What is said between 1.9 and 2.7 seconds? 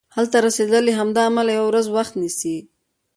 وخت نیسي.